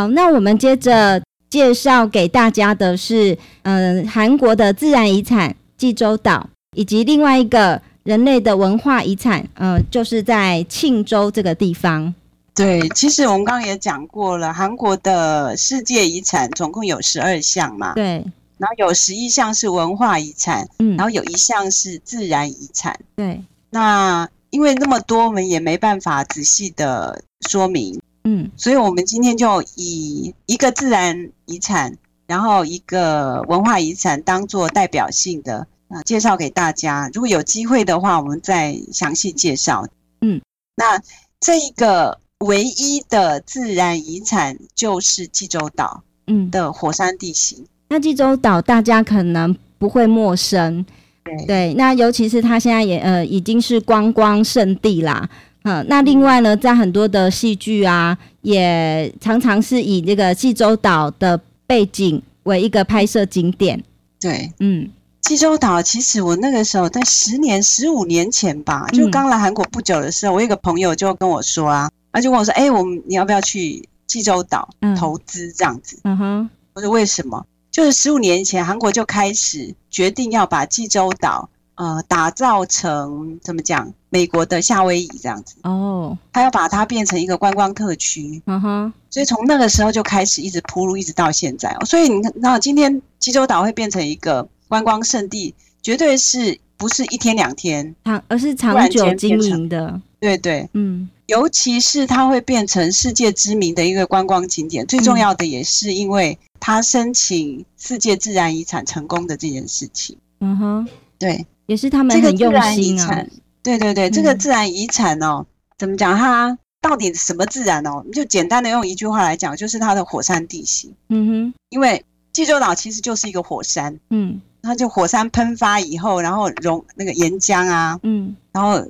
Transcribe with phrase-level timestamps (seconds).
[0.00, 12.14] 好，那我们接着介绍给大家的是，嗯、呃，韩国的自然遗产济州岛，以及另外一个人类的文化遗产，嗯、呃，就是在庆州这个地方。
[12.54, 17.92] 对，其实我们刚刚也讲过了，韩国的世界遗产总共有十二项嘛。
[17.92, 18.24] 对。
[18.56, 22.98] 然后有十一项是文化遗产，嗯，然后有一项是自然遗产。
[23.16, 23.38] 对。
[23.68, 28.00] 那因为那么多，我们也没办法仔细的说明，
[28.32, 31.96] 嗯，所以我们今天就以一个自然遗产，
[32.28, 37.10] 然后一个文化遗产当做代表性的啊，介绍给大家。
[37.12, 39.84] 如果有机会的话，我们再详细介绍。
[40.20, 40.40] 嗯，
[40.76, 41.02] 那
[41.40, 47.66] 这一个唯一的自然遗产就是济州岛，嗯的火山地形。
[47.88, 50.86] 那济州岛大家可能不会陌生。
[51.24, 55.28] 对，对，那尤其是它现在也呃已经是观光胜地啦，
[55.64, 63.82] 嗯、呃，那另外呢，在很多的戏剧啊，也常常是以这个济州岛的背景为一个拍摄景点。
[64.18, 75.98] 对，嗯，济州岛其实我那个时候在十年、十五年前吧，就刚来韩国不久的时候，嗯、我有一个朋友就跟我说啊，他就问我说，哎、欸，我们你要不要去济州岛投资这样子？
[76.04, 77.44] 嗯哼，我说为什么？
[77.70, 81.48] 就是十五年前，韩国就开始决定要把济州岛
[81.80, 83.90] 呃打造成怎么讲？
[84.10, 88.42] 美国的夏威夷这样子哦，他要把它变成一个观光特区。
[88.44, 91.74] 嗯哼，所以从那个时候就开始一直铺路，一直到现在。
[91.86, 99.98] 所以你看，那今天济州岛会变成一个观光胜地，绝对是不是一天两天，长而是长久经营的。
[100.18, 106.38] 对对，嗯，尤其是它会变成世界知名的一个观光景点，最重要的也是因为。
[106.62, 113.24] 它申请世界自然遗产成功的这件事情，嗯哼，对，也是他们很用心啊。
[113.62, 115.46] 对对对，这个自然遗产哦，
[115.78, 116.18] 怎么讲？
[116.18, 118.04] 它到底什么自然哦？
[118.12, 120.92] 就简单的用一句话来讲，就是它的火山地形。
[121.10, 128.84] 嗯哼，因为济州岛其实就是一个火山，嗯，它就火山喷发以后，然后融那个岩浆啊，嗯，然后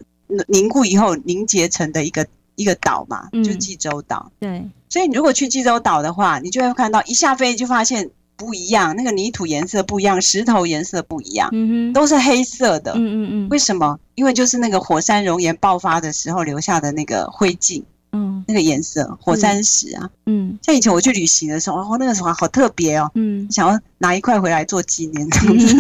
[0.49, 2.27] 凝固以后凝结成的一个。
[2.57, 4.31] 一个岛嘛，就济州岛。
[4.39, 12.93] 对，所以你如果去济州岛的话，你就会看到一下飞机就发现不一样，那个泥土颜色不一样，石头颜色不一样，嗯哼，都是黑色的。
[12.93, 13.49] 嗯嗯嗯。
[13.51, 13.99] 为什么？
[14.15, 20.59] 因为就是那个火山熔岩爆发的时候留下的那个灰烬，嗯，那个颜色，火山石啊，嗯。
[20.63, 25.77] 像以前我去旅行的时候，哦，那个时候好特别哦，嗯，想要拿一块回来做纪念，这样子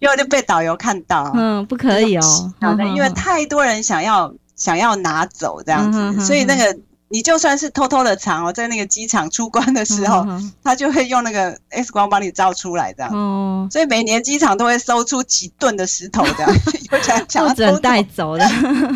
[0.00, 4.30] 因为就被导游看到，嗯，不可以哦，好的因为太多人想要。
[4.56, 6.78] 想要拿走这样子，所以那个
[7.12, 10.24] 你就算是偷偷的藏哦，在那个机场出关的时候，
[10.62, 13.12] 他就会用那个 X 光帮你照出来这样。
[13.12, 16.54] 哦，所以每年机场都会搜出几吨的石头这样，
[16.92, 18.48] 有想想要偷带走的，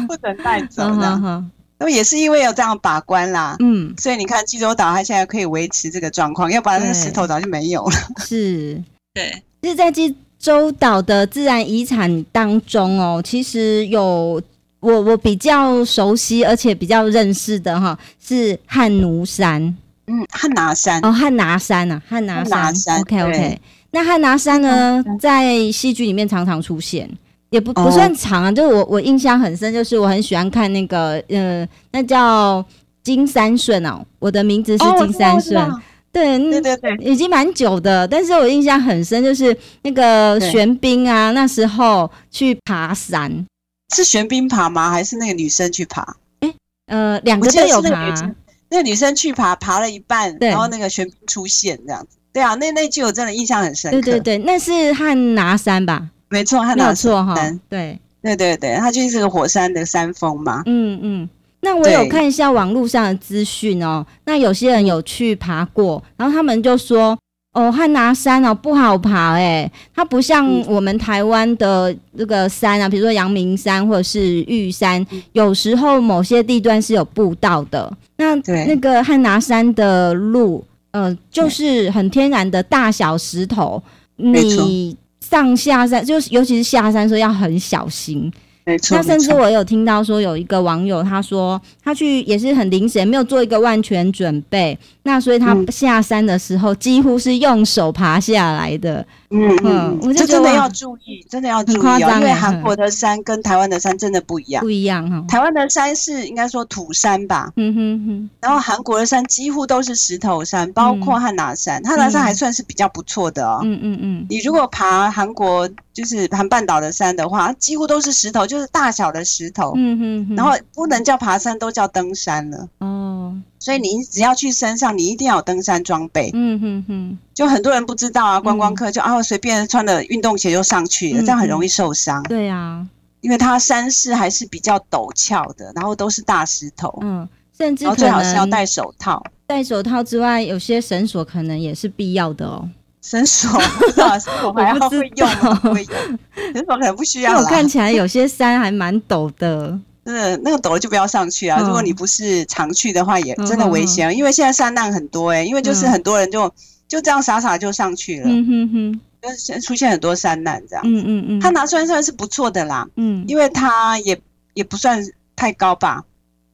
[0.07, 1.45] 不准带走的。
[1.77, 7.97] 那么、也是因为有这样把关啦，嗯，所以你看济州岛它现在可以维持这个状况，要不然那个石头早就没有了。
[8.25, 8.81] 是，
[9.13, 14.41] 对，是在济州岛的自然遗产当中哦，其实有。
[14.85, 19.63] 我我比较熟悉，而且比较认识的哈是汉奴山，
[20.07, 23.61] 嗯，汉拿山哦，汉拿山啊，汉拿山，山，OK OK。
[23.93, 27.09] 那汉拿山呢，在戏剧里面常常出现，
[27.49, 32.63] 也不不算长啊，哦、就我我印象很深，就是我很喜欢看那个，呃，那叫
[33.03, 35.81] 金三顺哦，我的名字是金三顺，哦、
[36.13, 43.47] 对对对对，已经蛮久的，但是我印象很深，就是那个玄彬啊，那时候去爬山。
[43.93, 44.91] 是玄彬爬吗？
[44.91, 46.03] 还是那个女生去爬？
[46.41, 46.55] 哎、欸，
[46.87, 48.35] 呃，两个都有爬。
[48.71, 52.17] 那个女生去爬，爬了一半，然后那个玄彬出现这样子。
[52.33, 54.01] 对啊，那那句我真的印象很深刻。
[54.01, 56.09] 对对对，那是汉拿山吧？
[56.29, 57.35] 没错，汉拿山哈。
[57.69, 60.63] 对对对对，它就是个火山的山峰嘛。
[60.67, 61.29] 嗯嗯。
[61.61, 64.05] 那我有看一下网络上的资讯哦。
[64.25, 67.17] 那有些人有去爬过，然后他们就说。
[67.55, 77.91] 哦，汉拿山哦，不好爬诶，它不像我们台湾的这个山啊，比如说阳明山或者是玉山，有时候某些地段是有步道的。
[78.17, 78.35] 那
[78.67, 83.81] 那个汉拿山的路，呃，就是很天然的大小石头，
[84.17, 88.33] 你上下山就是尤其是下山时候要很小心。
[88.65, 99.07] 没错，那甚至我有听到说有一个网友他说他去也是很临时，也没有做一个万全准备，那所以他下山的时候几乎是用手爬下来的。
[99.35, 105.25] 嗯嗯，我就真的要注意，真的要注意哦，因为韩国的山跟台湾的山真的不一样，不一样哈。
[105.29, 113.61] 台湾的山是应该说土山吧，嗯哼哼，然后韩国的山几乎都是石头山，包括汉拿山，汉拿山还算是比较不错的哦。
[113.65, 119.73] 嗯嗯嗯，你如果爬韩国就是韩半岛的山的话，几乎都是石头，就是大小的石头。
[119.77, 120.37] 嗯哼哼。
[120.37, 122.69] 然后不能叫爬山，都叫登山了。
[122.79, 123.35] 哦。
[123.59, 126.31] 所以你只要去山上，你一定要有登山装备。
[126.35, 127.19] 嗯哼哼。
[127.33, 132.23] 就很多人不知道啊，观光客就啊随便穿的运动鞋就上去了，这样很容易受伤。
[132.25, 132.87] 对啊，
[133.21, 136.99] 因为它山势还是比较陡峭的，然后都是大石头。
[137.03, 137.29] 嗯。
[137.57, 139.25] 甚至最好是要戴手套。
[139.47, 142.69] 戴手套之外，有些绳索可能也是必要的哦。
[143.01, 143.49] 绳索
[143.95, 145.55] 绳索还要会用吗？
[145.63, 147.39] 会用，绳索可能不需要。
[147.39, 151.61] 我看起来有些山还蛮陡的，嗯，那个陡了就不要上去啊。
[151.61, 156.53] 如果你不是常去的话，也真的危险，因为现在山难很多哎，因为就是很多人就
[156.87, 160.85] 就这样傻傻就上去了，嗯哼哼，就出现很多山难这样。
[160.87, 164.21] 嗯嗯嗯，他拿酸算是不错的啦，嗯，因为它也
[164.55, 165.05] 也不算
[165.35, 166.05] 太高吧，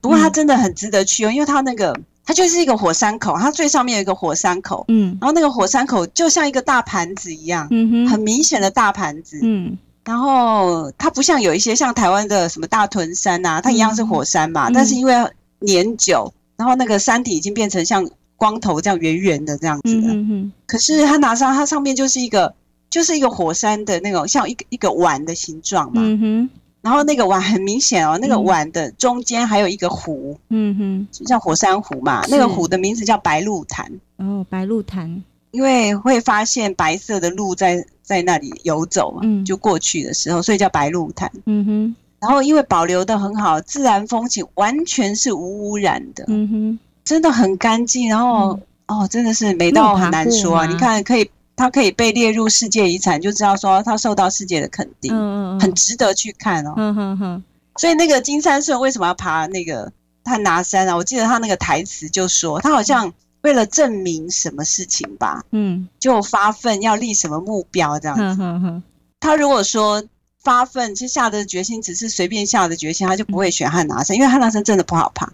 [0.01, 1.99] 不过它真的很值得去哦，因为它那个。
[2.23, 15.15] 它就是一个火山口，它最上面有一个火山口，嗯，然后那个火山口就像一个大盘子一样，嗯哼，很明显的大盘子，嗯，然后它不像有一些像台湾的什么大屯山呐，它一样是火山嘛，嗯，但是因为
[15.61, 22.55] 年久，然后那个山体已经变成像光头这样圆圆的这样子了，嗯哼，可是它拿上它上面就是一个
[22.89, 26.51] 就是一个火山的那种像一个一个碗的形状嘛，嗯哼。
[26.83, 32.25] 然后那个碗很明显哦，那个碗的中间还有一个湖，嗯哼，就像火山湖嘛。
[32.31, 33.87] 那个湖的名字叫白鹿潭。
[34.17, 41.31] 哦，白鹿潭，因为会发现白色的鹿在在那里游走嘛，嗯，就过去的时候，所以叫白鹿潭。
[41.47, 41.97] 嗯哼。
[42.19, 46.25] 然后因为保留得很好，自然风景完全是无污染的。
[46.27, 48.09] 嗯哼，真的很干净。
[48.09, 48.59] 然后
[48.89, 50.67] 哦，真的是美到很难说啊！
[50.67, 51.31] 你看可以。
[51.57, 56.73] 它可以被列入世界遗产，就知道说它受到世界的肯定，嗯嗯，很值得去看哦。
[56.79, 57.45] 嗯哼哼。
[57.77, 59.93] 所以那个金三顺为什么要爬那个
[60.25, 60.97] 他拿山啊？
[60.97, 63.13] 我记得他那个台词就说，他好像
[63.43, 68.23] 为了证明什么事情吧，嗯，就发奋要立什么目标这样子。
[68.23, 68.83] 嗯哼哼。
[69.21, 70.03] 他如果说
[70.43, 75.33] 发奋就下的决心只是随便下的决心，他就不会选汉拿山，因为汉拿山真的不好爬，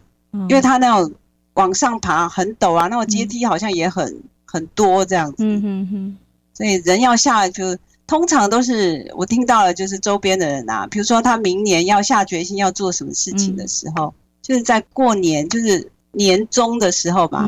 [0.49, 1.12] 因为他那种
[1.55, 4.23] 往上爬很陡啊，那种阶梯好像也很。
[4.49, 6.17] 很多这样子，嗯哼哼，
[6.55, 7.76] 所以人要下就
[8.06, 17.44] 通常都是我听到了，就是周边的人啊，比如说他明年要下决心要做什么事情的时候，就是在过年，就是年终的时候吧，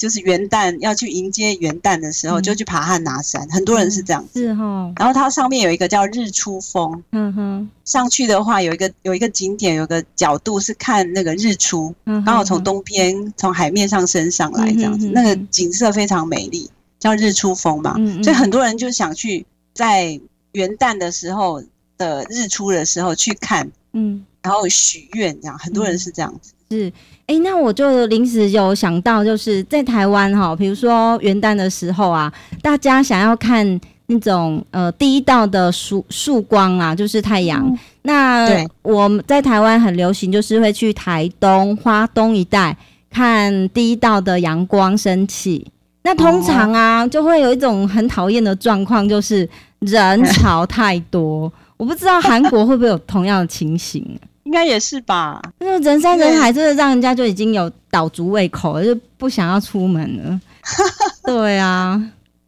[0.00, 4.90] 就是元旦要去迎接元旦的时候，就去爬汉拿山，很多人是这样子，是哈。
[4.96, 17.94] 然后它上面有一个叫日出峰，嗯哼，上去的话有一个有一个景点，有个角度是看那个日出，刚好从东边从海面上升上来这样子，那个景色非常美丽，叫日出峰嘛，
[18.24, 19.44] 所以很多人就想去
[19.74, 20.18] 在
[20.52, 21.62] 元旦的时候
[21.98, 26.52] 的日出的时候去看，嗯，然后许愿这样，很多人是这样子。
[26.72, 26.88] 是，
[27.26, 32.32] 哎、欸，那我就临时有想到，就是在台湾哈，比如说元旦的时候啊，
[32.62, 37.66] 大家想要看那种呃第一道的曙曙光啊，就是太阳。
[37.66, 42.76] 嗯、那我们在台湾很流行，就是会去台东、花东一带
[43.10, 45.66] 看第一道的阳光升起。
[46.04, 49.48] 那通常啊，就会有一种很讨厌的状况，就是
[49.80, 51.52] 人潮太多。
[51.76, 54.16] 我不知道韩国会不会有同样的情形。
[54.50, 60.40] 应该也是吧，那人山人海，真的让人家就已经有倒足胃口了，就不想要出门了。
[61.24, 62.02] 对啊，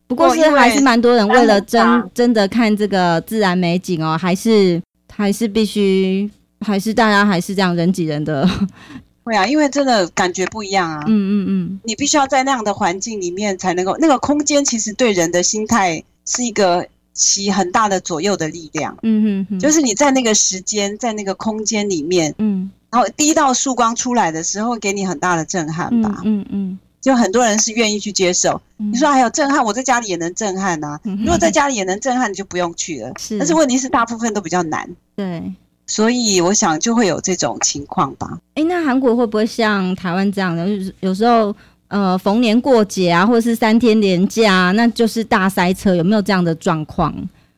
[0.08, 4.82] 不过是还是蛮多人为了真真的看这个自然美景哦，还是
[5.14, 6.28] 还是必须，
[6.66, 8.50] 还是大家还是这样人挤人的。
[9.22, 11.04] 会啊，因为真的感觉不一样啊。
[11.06, 16.84] 嗯嗯嗯，你必须要在那样的环境里面才能够，那个空间其实对人的心态是一个。
[17.12, 28.60] 起很大的左右的力量，嗯哼哼，就是你在那个时间，在那个空间里面，嗯，然后第一道曙光出来的时候，给你很大的震撼吧，嗯嗯，就很多人是愿意去接受。
[28.76, 30.98] 你说还有震撼，我在家里也能震撼呐。
[31.04, 33.12] 如果在家里也能震撼，你就不用去了。
[33.18, 35.52] 是，但是问题是大部分都比较难，对，
[35.86, 38.38] 所以我想就会有这种情况吧。
[38.54, 40.66] 哎，那韩国会不会像台湾这样的？
[40.66, 41.54] 就是有时候。
[41.92, 47.14] 呃，逢年过节啊，或者是三天连假啊，那就是大塞车，有没有这样的状况？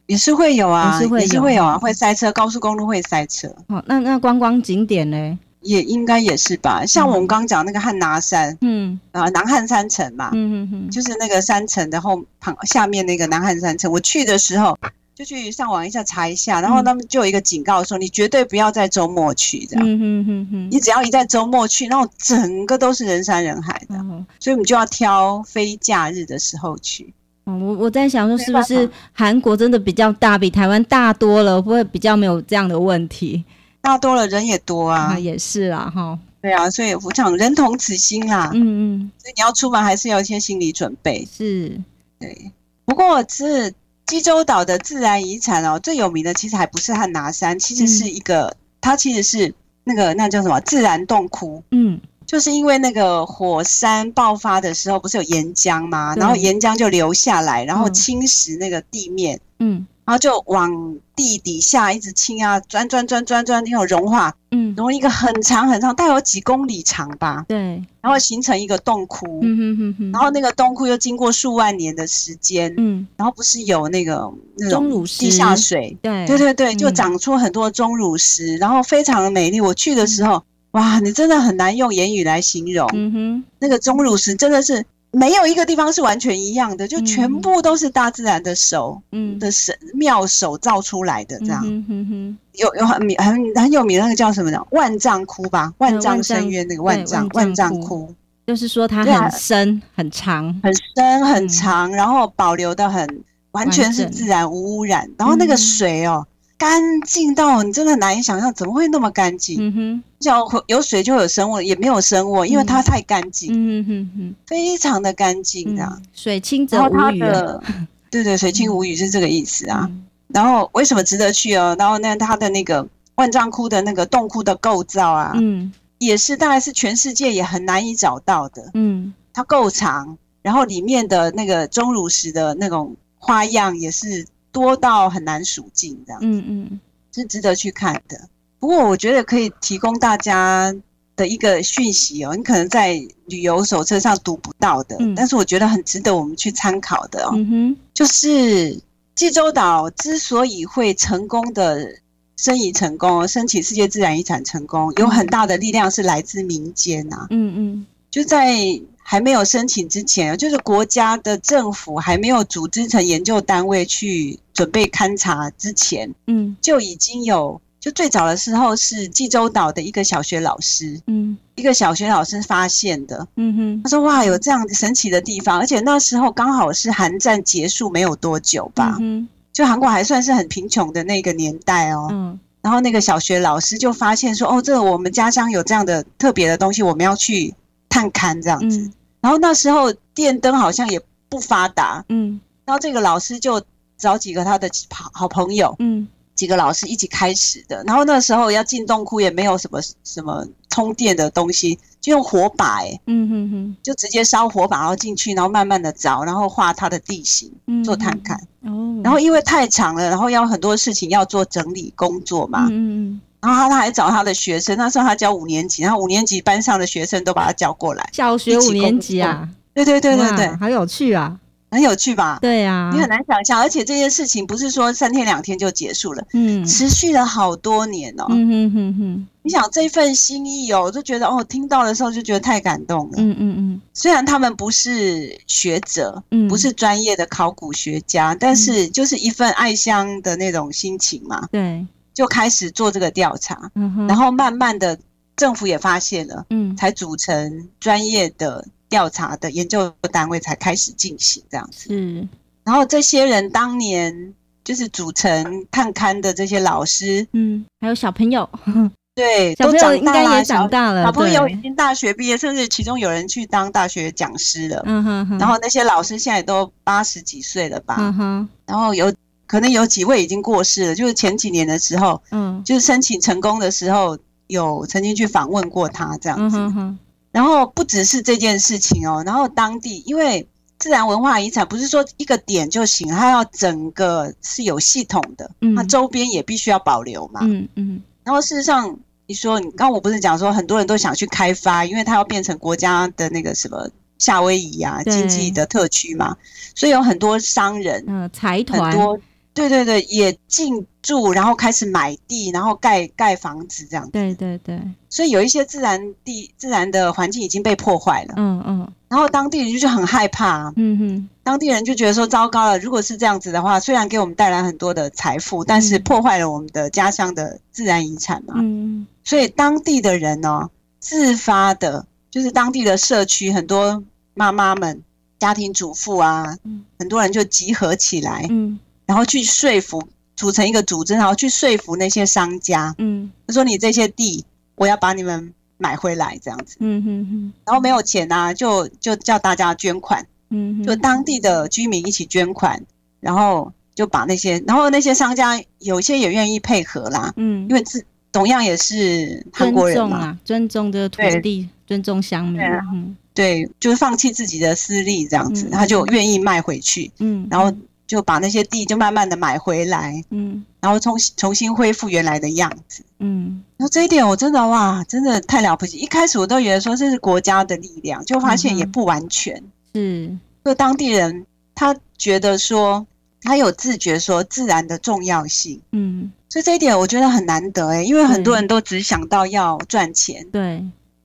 [0.06, 3.46] 也是会有啊，也是会有，也是会有啊，会塞车，高速公路会塞车。
[3.68, 5.38] 哦，那那观光景点呢？
[5.60, 6.84] 也应该也是吧。
[6.84, 14.76] 像我们刚讲那个汉拿山，嗯，啊，南汉山城嘛，嗯嗯嗯，就是那个山城的后旁下面那个南汉山城，我去的时候。
[15.14, 19.84] 就去上网一下查一下，然后他们就有一个警告说，你绝对不要在周末去，这样。
[19.86, 20.68] 嗯哼哼哼。
[20.72, 23.96] 你只要一在周末去，然后整个都是人山人海的，
[24.40, 27.14] 所以我们就要挑非假日的时候去。
[27.46, 33.44] 嗯，我我在想说，是不是韩国真的比较大，比台湾大多了，会不会比较没有这样的问题？
[33.80, 35.16] 大多了，人也多啊。
[35.16, 36.18] 也是啦，哈。
[36.42, 38.50] 对啊，所以我想人同此心啦。
[38.52, 39.10] 嗯嗯。
[39.18, 41.24] 所以你要出门还是要一些心理准备。
[41.30, 41.80] 是。
[42.18, 42.50] 对。
[42.84, 43.72] 不过是。
[44.06, 51.62] 济州岛的自然遗产哦，最有名的其实还不是汉拿山，其实是一个，嗯、它其实是那个那叫什么自然洞窟。
[51.70, 56.14] 嗯，就是因为那个火山爆发的时候，不是有岩浆吗？
[56.16, 59.40] 然后岩浆就流下来，然后侵蚀那个地面。
[59.58, 59.86] 嗯。
[60.04, 60.70] 然后就往
[61.16, 79.60] 地底下一直清啊，钻钻钻钻钻，那种融化，嗯，融一个很长很长，大概有几公里长吧，对，然后形成一个洞窟，嗯哼哼哼，然后那个洞窟又经过数万年的时间，嗯，然后不是有那个那种地下水，对，对对对，就长出很多钟乳石，然后非常的美丽。
[79.60, 80.42] 我去的时候，
[80.72, 84.84] 哇，你真的很难用言语来形容，嗯哼，那个钟乳石真的是。
[85.14, 91.62] 没有一个地方是完全一样的，就全部都是大自然的手，嗯，的神妙手造出来的这样。
[91.64, 98.12] 嗯哼哼，有有很很很有名那个叫什么的万丈窟吧，万丈深渊那个万丈万丈窟，
[98.46, 106.26] 就是说它很深很长，很深很长，然后保留的很完全是自然无污染，然后那个水哦。
[106.56, 109.56] 干净到你真的难以想象，怎么会那么干净？
[109.58, 113.50] 嗯哼，像有水就有生物，也没有生物，因为它太干净。
[113.52, 117.18] 嗯哼哼，非常的干净的，水清则无鱼。
[118.08, 119.90] 对对，水清无鱼是这个意思啊。
[120.28, 121.74] 然后为什么值得去哦？
[121.78, 128.70] 然后那它的那个万丈窟的那个洞窟的构造啊，嗯，也是大概是全世界也很难以找到的。
[128.74, 134.24] 嗯，它够长，然后里面的那个钟乳石的那种花样也是。
[134.54, 136.80] 多到很难数尽，这样，嗯嗯，
[137.12, 138.28] 是值得去看的。
[138.60, 140.72] 不过我觉得可以提供大家
[141.16, 142.94] 的一个讯息哦，你可能在
[143.26, 147.32] 旅游手册上读不到的，嗯、但是我觉得很值得我们去参考的哦。
[147.34, 148.80] 嗯哼，就是
[149.16, 151.88] 济州岛之所以会成功的
[152.36, 157.26] 申遗成功，申请世界自然遗产成功，有很大的力量是来自民间呐。
[157.30, 158.80] 嗯嗯，就在。
[159.06, 187.54] 还没有申请之前，就是国家的政府还没有组织成研究单位去准备勘察之前，嗯，就已经有，就最早的时候是济州岛的一个小学老师，嗯，一个小学老师发现的，嗯哼，他说哇，有这样神奇的地方，而且那时候刚好是韩战结束没有多久吧，嗯，就韩国还算是很贫穷的那个年代哦，嗯，然后那个小学老师就发现说，哦，这个我们家乡有这样的特别的东西，我们要去。
[187.94, 193.62] 探勘这样子，嗯、然后那时候电灯好像也不发达，嗯，然后这个老师就
[193.96, 197.84] 找几个他的好好朋友，嗯，几个老师一起开始的。
[197.84, 207.48] 然后那时候要进洞窟也没有什么什么充电的东西，就用火把、欸，哎，嗯哼哼，就直接烧火把，然后进去，然后慢慢的找，然后画它的地形，
[207.84, 208.36] 做探勘。
[208.62, 213.20] 哦，然后因为太长了，然后要很多事情要做整理工作嘛，嗯嗯。
[213.44, 218.08] 然后他还找他的学生，那时候他教五年级，然后五年级班上的学生都把他叫过来。
[218.12, 219.48] 小学五年级啊？
[219.74, 221.36] 对对对对对，好有趣啊，
[221.70, 222.38] 很有趣吧？
[222.40, 228.26] 对啊，你很难想象，而且这件事情不是说三天两天就结束了，嗯，持续了好多年哦。
[228.28, 233.14] 嗯哼哼哼，你想这份心意哦，我就觉得哦，听到的时候就觉得太感动了。
[233.16, 241.48] 嗯嗯嗯，虽然他们不是学者，嗯，不是专业的考古学家，但是就是一份爱乡的那种心情嘛。
[241.50, 241.84] 对。
[242.14, 243.70] 就开始做这个调查，
[244.08, 244.96] 然后慢慢的
[245.36, 251.88] 政府也发现了，嗯，才组成专业的调查的研究单位，才开始进行这样子。
[251.90, 252.28] 嗯，
[252.62, 258.48] 然后这些人当年就是组成探勘的这些老师，嗯，还有小朋友，
[259.16, 264.80] 对，小朋友应该也长大了，小朋友已经大学毕业，甚至其中有人去当大学讲师了。
[264.86, 267.96] 嗯哼哼，然后那些老师现在都八十几岁了吧？
[267.98, 269.12] 嗯哼，然后有。
[269.54, 274.18] 可能有几位已经过世了，就是前几年的时候，嗯，就是申请成功的时候，
[274.48, 276.56] 有曾经去访问过他这样子。
[276.58, 276.98] 嗯、哼哼
[277.30, 288.02] 然后不只是这件事情哦，然后当地因为自然文化遗产不是说一个点就行，它要整个是有系统的，嗯，它周边也必须要保留嘛，嗯嗯。
[288.24, 296.36] 然后事实上，你说你刚刚我不是讲说很多人都想去开发，因为它要变成国家的那个什么夏威夷啊经济的特区嘛，
[296.74, 299.16] 所以有很多商人，嗯，财团很多。
[299.54, 304.10] 对对对，也进驻，然后开始买地，然后盖盖房子这样子。
[304.10, 308.34] 对对对，所以有一些自然地、自然的环境已经被破坏了。
[308.36, 308.92] 嗯嗯。
[309.08, 310.72] 然后当地人就很害怕。
[310.74, 311.28] 嗯哼。
[311.44, 318.54] 当地人就觉得说糟糕了，如果是这样子的话，虽然给我们带来很多的财富，但是破坏了我们的家乡的自然遗产嘛。
[318.56, 319.06] 嗯。
[319.22, 320.68] 所以当地的人呢，
[320.98, 324.02] 自发的，就是当地的社区很多
[324.34, 325.00] 妈妈们、
[325.38, 326.56] 家庭主妇啊，
[326.98, 328.46] 很多人就集合起来。
[328.50, 328.80] 嗯。
[329.06, 330.02] 然后去说服，
[330.36, 332.94] 组成一个组织，然后去说服那些商家。
[332.98, 334.44] 嗯，他说：“你这些地，
[334.76, 337.52] 我要把你们买回来，这样子。”嗯哼哼。
[337.64, 340.26] 然后没有钱啊，就就叫大家捐款。
[340.50, 340.84] 嗯哼。
[340.84, 342.82] 就当地的居民一起捐款，
[343.20, 352.60] 然后就把那些，然后那些商家有些也愿意配合啦，嗯，因为自同样也是韩国人嘛，尊重的土地，尊重乡民，
[352.92, 357.72] 嗯，对，就是放弃自己的私利这样子，他就愿意卖回去，嗯，然后
[358.14, 369.60] 就把那些地就慢慢的买回来，嗯，然后重重新恢复原来的样子，嗯，然后这一点我真的哇，真的太了不起，一开始我都以为说这是国家的力量，就发现也不完全，
[369.94, 371.44] 嗯，就当地人
[371.74, 373.04] 他觉得说。
[373.46, 380.82] 他有自觉说自然的重要性，嗯，所以这一点我觉得很难得哎，因为很多人都只想到要赚钱，对，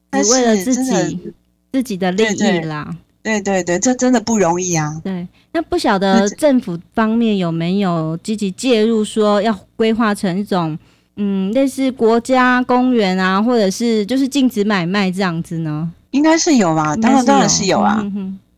[0.09, 1.33] 但是为了自己
[1.71, 2.93] 自己的利益啦，
[3.29, 4.99] 对对对，这真的不容易啊。
[5.03, 10.77] 对，那不晓得政府方面有没有积极介入，说要规划成一种
[11.17, 15.91] 嗯类似国家公园啊，或者是就是禁止买卖这样子呢？
[16.11, 18.03] 应该是有吧，当然当然是有啊，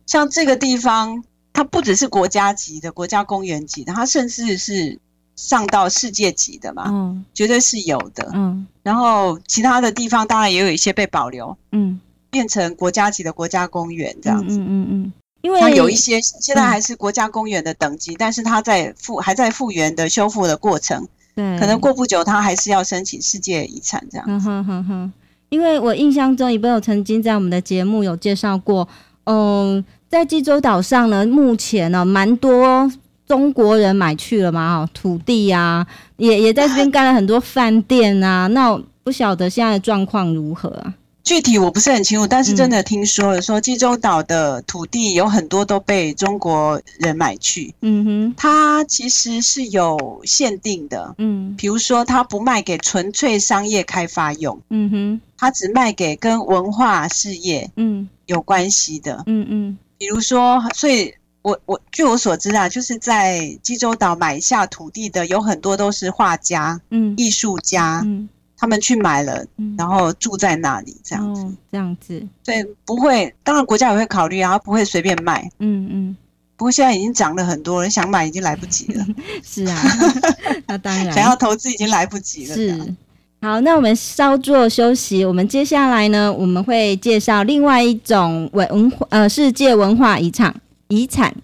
[0.06, 1.22] 像这个地方。
[1.54, 4.98] 它不只是国家级的国家公园级的，它甚至是
[5.36, 8.66] 上到世界级的嘛，嗯，绝对是有的，嗯。
[8.82, 12.00] 然后其他的地方当然也有一些被保留，嗯，
[12.32, 15.12] 变成国家级的国家公园这样子，嗯嗯嗯。
[15.42, 24.26] 因为它有一些现在还是国家公园的等级，但是它在复还在复原的修复的过程，对，可能过不久它还是要申请世界遗产这样。
[24.28, 25.12] 嗯哼哼哼。
[25.50, 28.88] 因为我印象中，也有曾经在我们的节目有介绍过，
[29.24, 29.84] 嗯。
[30.08, 32.92] 在济州岛上呢，目前呢，蛮多
[33.26, 35.86] 中国人买去了嘛，哈土地啊，
[36.18, 38.46] 也也在这边 盖了很多饭店啊。
[38.48, 40.92] 那不晓得现在的状况如何啊？
[41.24, 47.72] 具体我不是很清楚，但是真的听说了，说济州岛的土地有很多都被中国人买去。
[47.80, 51.14] 嗯哼，它其实是有限定的。
[51.18, 54.60] 嗯，比如说它不卖给纯粹商业开发用。
[54.70, 59.22] 嗯哼，它只卖给跟文化事业嗯有关系的。
[59.26, 59.78] 嗯嗯。
[59.98, 68.28] 比如说，所以我我据我所知啊，就是在济州岛买下土地的有很多都是画家、嗯，艺术家，嗯，
[68.62, 69.44] 他们去买了，
[69.76, 76.16] 然后住在那里这样子，哦、这样子，对，不会，当然国家也会考虑，然后不会随便卖，嗯嗯。
[76.56, 79.04] 不过现在已经涨了很多，人想买已经来不及了，
[79.42, 79.82] 是啊，
[80.68, 82.94] 那当然，想要投资已经来不及了，是。
[83.40, 85.24] 好，那我们稍作休息。
[85.24, 90.54] 我们接下来呢，我们会介绍另外一种文化，呃，世界文化遗产
[90.86, 91.34] 遗产